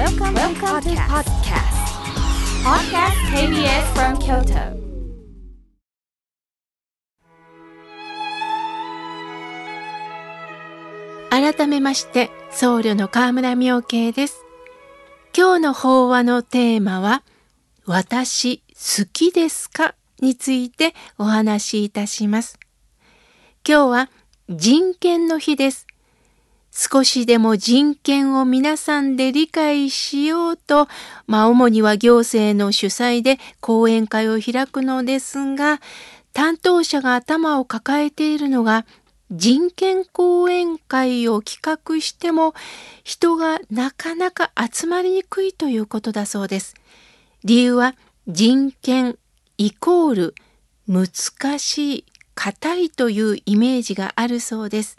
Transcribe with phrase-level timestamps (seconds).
[0.00, 1.76] Welcome, Welcome to podcast.
[2.64, 4.80] Podcast KBS from Kyoto.
[11.28, 14.42] 改めまして僧侶の河村明慶です
[15.36, 17.22] 今日の法話のテーマは
[17.84, 19.94] 私好きですか？
[20.22, 22.58] についてお話しいたします
[23.68, 24.10] 今日は
[24.48, 25.86] 人権の日です
[26.72, 30.88] 少しでも人権を皆さんで理解しようと、
[31.26, 35.80] まあ主には行政の主催で講演会を開くのですが、
[36.32, 38.86] 担当者が頭を抱えているのが
[39.32, 42.54] 人権講演会を企画しても
[43.04, 46.74] 人がなかなか集まりにくいということだそうです。
[47.44, 47.94] 理由は
[48.26, 49.18] 人権
[49.58, 50.34] イコール
[50.86, 54.98] 難しい、硬いというイメージがあるそうです。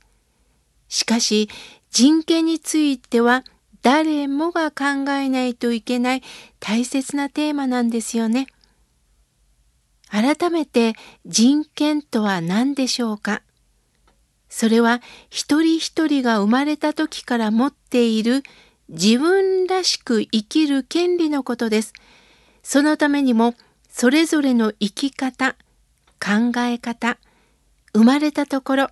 [0.92, 1.50] しかし
[1.90, 3.46] 人権については
[3.82, 6.22] 誰もが考えないといけない
[6.60, 8.48] 大切なテーマなんですよね。
[10.10, 10.94] 改めて
[11.26, 13.42] 人権とは何でしょうか？
[14.50, 18.44] それは一人一人が生まれた時から持っている
[18.90, 21.94] 自分らしく生きる権利のことです。
[22.64, 23.56] そのためにも
[23.90, 25.54] それぞれの生き方、
[26.20, 27.18] 考え方、
[27.94, 28.88] 生まれたところ、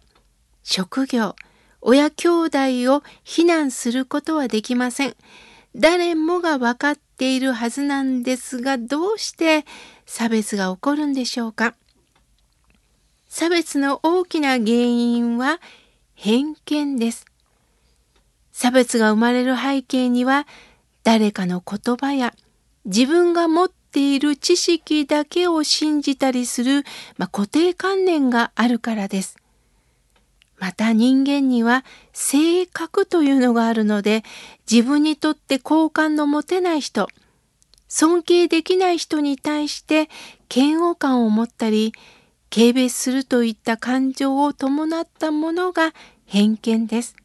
[0.64, 1.36] 職業、
[1.82, 2.58] 親兄弟
[2.94, 5.16] を非難することはできません。
[5.76, 9.66] 誰もが分かっているはずなんですが、どうして
[10.06, 11.76] 差別が起こるんでしょうか。
[13.28, 15.60] 差別の大きな原因は
[16.16, 17.26] 偏見です。
[18.52, 20.48] 差別が生まれる背景には、
[21.04, 22.34] 誰かの言葉や
[22.86, 26.84] 自分が持っている知識だけを信じたりする、
[27.18, 29.38] まあ、固定観念があるからです。
[30.60, 34.24] また人間には性格というのがあるので
[34.70, 37.08] 自分にとって好感の持てない人
[37.88, 40.10] 尊敬できない人に対して
[40.54, 41.94] 嫌悪感を持ったり
[42.52, 45.94] 軽蔑するといった感情を伴ったものが
[46.26, 47.16] 偏見です。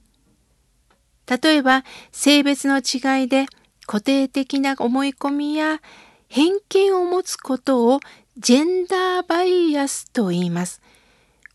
[1.26, 3.46] 例えば性別の違いで
[3.86, 5.80] 固定的な思い込みや
[6.28, 8.00] 偏見を持つことを
[8.36, 10.82] ジェンダーバイアスと言います。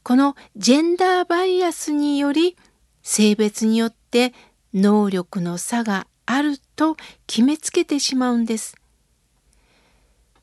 [0.04, 2.58] このジェンダーバイアスにより
[3.04, 4.34] 性別によって
[4.74, 6.96] 能力の差があると
[7.28, 8.76] 決めつけてしまうんです。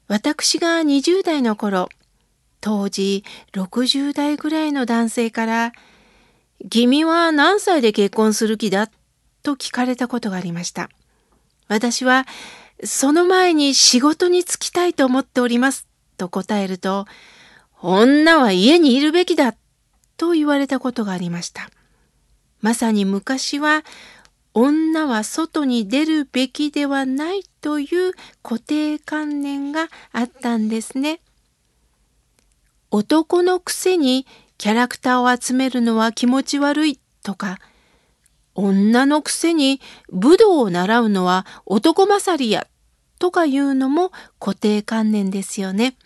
[0.08, 1.88] 私が20代の頃、
[2.60, 5.72] 当時60代ぐらいの男性から
[6.70, 8.90] 「君は何歳で結婚する気だ?」
[9.42, 10.90] と聞かれたことがありました。
[11.68, 12.26] 私は
[12.84, 15.86] その前に仕事に就きたいと思っております
[16.16, 17.06] と答えると
[17.82, 19.54] 女は家にいるべきだ
[20.16, 21.68] と言われたことがありました。
[22.60, 23.84] まさに昔は
[24.54, 31.20] 女は外に出るべきではないという固定観念があったんですね。
[32.90, 34.26] 男のくせに
[34.56, 37.58] キャラクターを集めるのは気持ち悪いとか、
[38.54, 42.66] 女のくせに武道を習うのは男勝りや
[43.18, 45.96] とかいうのも固定観念ですよね。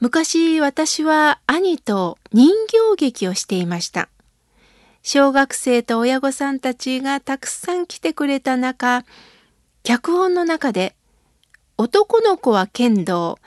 [0.00, 4.08] 昔私は兄と人形劇をしていました。
[5.02, 9.04] 小学生と親御さんたちがたくさん来てくれた中、
[9.82, 10.94] 脚本の中で
[11.80, 13.38] 男の子は剣道、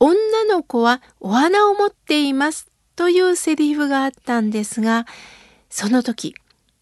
[0.00, 5.06] 女の子はお花を持っていますというセリフがあったんですが、
[5.70, 6.34] その時、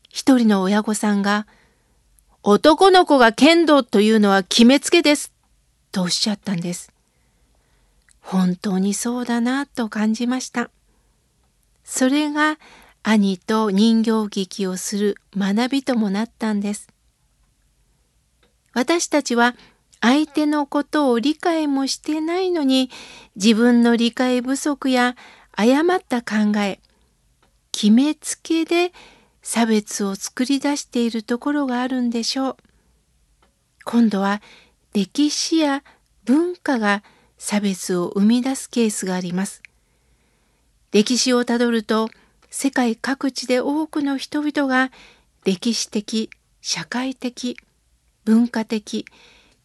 [0.08, 1.46] 一人の親御さんが、
[2.42, 5.32] 男の子が剣道というのは決めつけです
[5.92, 6.95] とおっしゃったんです。
[8.26, 10.70] 本当にそうだなと感じました。
[11.84, 12.58] それが
[13.04, 16.88] 兄と人形劇をする学びともなったんです。
[18.72, 19.54] 私たちは
[20.00, 22.90] 相手のことを理解もしてないのに
[23.36, 25.14] 自分の理解不足や
[25.52, 26.80] 誤った考え
[27.70, 28.92] 決めつけで
[29.40, 32.56] 差別を作り出しているところがあるんでしょう。
[33.84, 34.42] 今度は
[34.94, 35.84] 歴史や
[36.24, 37.04] 文化が
[37.38, 39.62] 差別を生み出すケースがあります。
[40.92, 42.08] 歴史をたどると
[42.50, 44.90] 世界各地で多くの人々が
[45.44, 46.30] 歴史的、
[46.60, 47.56] 社会的、
[48.24, 49.04] 文化的、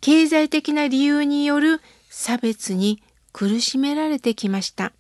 [0.02, 3.02] 経済的な理由による差別に
[3.32, 4.94] 苦しめられてきました。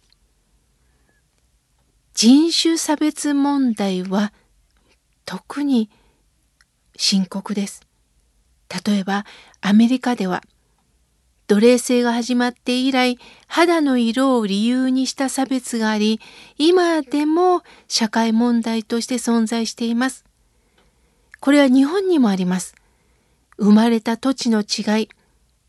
[2.13, 4.31] 人種差別問題は
[5.25, 5.89] 特に
[6.95, 7.81] 深刻です。
[8.85, 9.25] 例えば
[9.59, 10.43] アメリカでは
[11.51, 16.21] 奴隷制が始まって以来肌の色を理由にした差別があり
[16.57, 20.23] 今でも社会問題として存在しています。
[21.41, 22.73] これは日本にもあります。
[23.57, 25.09] 生まれた土地の違い、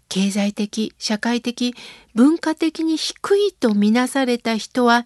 [0.08, 1.74] 経済的、社会的、
[2.14, 5.04] 文化的に低いとみなされた人は、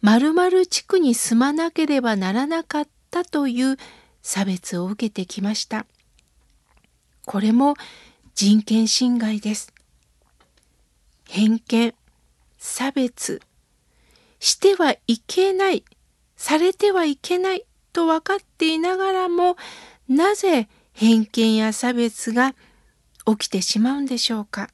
[0.00, 3.78] 〇〇地区に住まなければならなかったという
[4.22, 5.86] 差別を受けてきました。
[7.26, 7.74] これも
[8.36, 9.73] 人権侵害です。
[11.28, 11.94] 偏見、
[12.58, 13.40] 差別、
[14.38, 15.84] してはいけない、
[16.36, 19.56] されてはいけないと分かっていながらも、
[20.08, 22.54] なぜ偏見や差別が
[23.26, 24.68] 起きてしまうんでしょうか。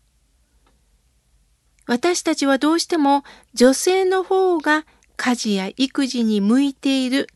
[1.86, 3.24] 私たちはどうしても
[3.54, 4.86] 女性の方が
[5.16, 7.28] 家事や育児に向いている、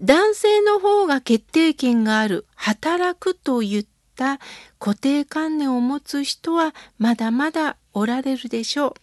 [0.00, 3.86] 男性の方が決定権がある、働くといっ
[4.22, 4.38] た
[4.78, 8.94] 固定観念を持つ人はまだまだおられるでしょう。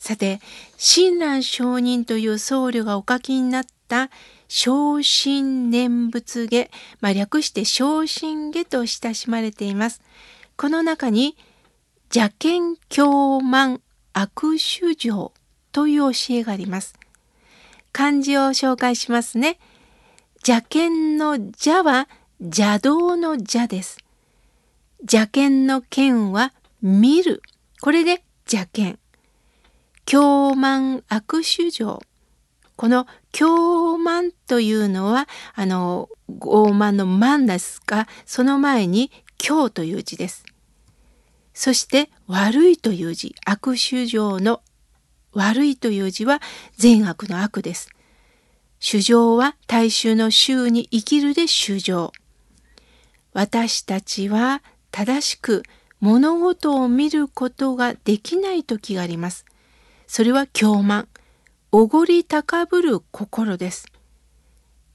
[0.00, 0.40] さて、
[0.76, 4.10] 親鸞上人という僧侶がお書きになった
[4.48, 6.70] 昇進念仏下、
[7.00, 10.02] まあ、略して昇進下と親しまれています。
[10.56, 11.36] この中に、
[12.12, 13.80] 邪見狂慢
[14.12, 15.32] 悪主情
[15.70, 16.94] という教えがあります。
[17.92, 19.58] 漢字を紹介しますね。
[20.46, 22.08] 邪見の邪は
[22.40, 23.98] 邪道の邪です。
[25.00, 27.42] 邪見の見は見る。
[27.80, 28.96] これで邪見。
[30.06, 32.00] 狂慢悪主情。
[32.76, 35.26] この狂慢というのは、
[35.56, 40.44] あの、傲慢の慢ですが、その前に狂という字です。
[41.54, 44.62] そして悪いという字、悪主情の
[45.32, 46.40] 悪いという字は
[46.76, 47.88] 善悪の悪です。
[48.78, 52.12] 主情は大衆の衆に生きるで主情。
[53.38, 55.62] 私たちは正しく
[56.00, 59.44] 物事を見ることができない時があります。
[60.08, 61.06] それは狂慢、
[61.70, 63.86] おごり高ぶる心です。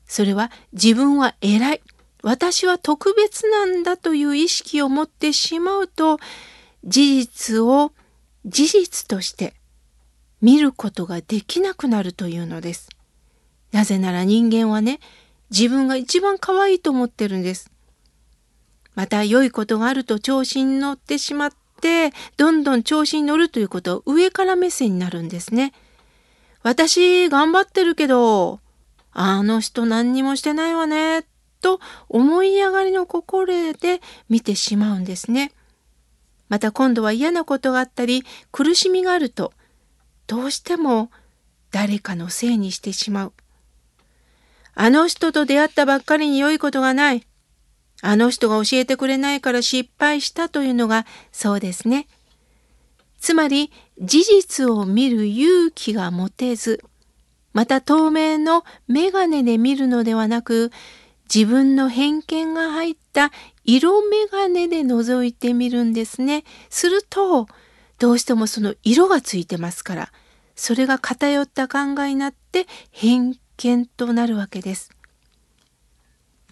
[0.06, 1.82] それは自分は偉い、
[2.22, 6.20] 私は特別なんだという意識を持ってしまうと、
[6.84, 7.94] 事実を
[8.46, 9.54] 事実として
[10.42, 12.90] 見ることができなくなるというのです。
[13.72, 15.00] なぜなら人間はね、
[15.50, 17.73] 自分が一番可愛いと思ってるんです。
[18.96, 21.52] また良いことがあると調子に乗ってしまっ
[21.82, 25.74] て、どんどん調子に乗るということを上から目線になるんですね。
[26.62, 28.60] 私頑張ってるけど、
[29.12, 31.26] あの人何にもしてないわね、
[31.62, 31.80] と
[32.10, 35.54] 思い上がりの心で見てしまうんですね。
[36.50, 39.54] また今度は嫌なことがあったり苦しみがあると
[40.28, 41.10] どうしても
[41.72, 43.34] 誰かのせいにしてしまう。
[44.76, 47.26] あの人と出会ったばっかりに良いことがない。
[48.06, 52.08] あの人が教えてくれないから失敗したというのがそうですね。
[53.18, 56.84] つまり事実を見る勇気が持てず、
[57.54, 60.70] また透明の眼鏡で見るのではなく、
[61.34, 63.32] 自分の偏見が入った
[63.64, 66.44] 色眼鏡で覗いてみるんですね。
[66.70, 67.48] すると、
[68.00, 70.12] どうしてもその色がついてますから、
[70.58, 74.93] それが偏った考えになって偏見となるわけです。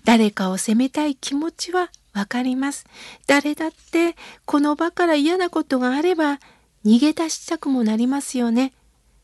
[0.03, 2.85] 誰かを責めたい気持ちはわかります。
[3.27, 4.15] 誰だって
[4.45, 6.39] この場から嫌なことがあれば
[6.85, 8.73] 逃げ出したくもなりますよね。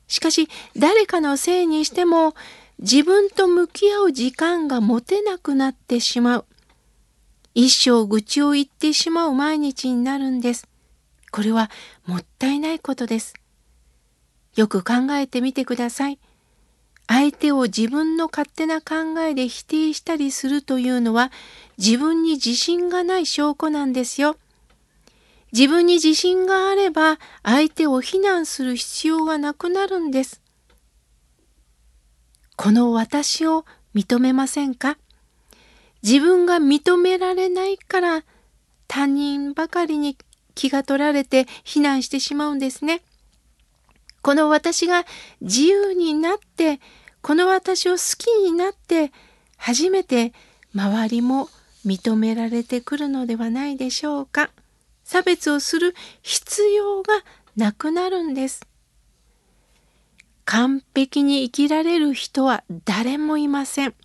[0.07, 0.47] しかし
[0.77, 2.33] 誰かのせいにしても
[2.79, 6.45] 自分と向き合う時間が持てなくなってしまう。
[7.55, 10.67] 一生愚痴を言ってしまう毎日になるんです。
[11.31, 11.71] これは
[12.05, 13.33] もったいないことです。
[14.55, 16.19] よく考えてみてください。
[17.07, 21.31] 相手を自分の勝手な考えで否定したりするというのは
[21.77, 24.35] 自分に自信がない証拠なんですよ。
[25.53, 30.41] 自分に自信があれば相手を非難する必要がなくなるんです。
[32.57, 34.97] この私を認めませんか？
[36.03, 38.23] 自分が認められないから
[38.87, 40.17] 他人ばかりに
[40.55, 43.01] 気が取られて非難してしまうんですね。
[44.27, 45.05] この私が
[45.39, 46.81] 自由になって、
[47.21, 49.13] この私を好きになって、
[49.55, 50.33] 初めて
[50.75, 51.47] 周りも
[51.85, 54.51] 認められてくるのではないでしょうか。
[55.05, 57.23] 差別をする必要が
[57.55, 58.67] なくなるんです。
[60.43, 63.95] 完璧に生きられる人は誰もいません。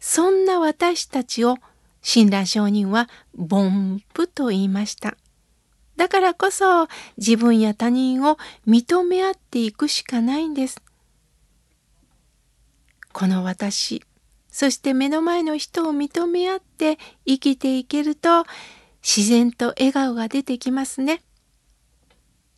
[0.00, 1.58] そんな私たちを
[2.02, 5.16] 親鸞上人は凡夫と言いました。
[6.00, 6.88] だからこそ
[7.18, 10.80] 自分や他人を認め合っていくしかないんです。
[13.12, 14.02] この私、
[14.50, 18.46] そして目の前の人を認め合って生きていけると
[19.02, 21.20] 自然と笑顔が出てきますね。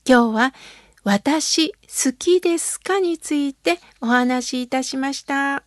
[0.07, 0.55] 今日は
[1.03, 5.65] 私好きですかについてお話しいたしました。